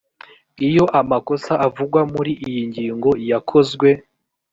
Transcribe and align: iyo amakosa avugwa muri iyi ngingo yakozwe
iyo 0.67 0.85
amakosa 0.99 1.53
avugwa 1.67 2.01
muri 2.13 2.31
iyi 2.47 2.61
ngingo 2.69 3.09
yakozwe 3.31 3.89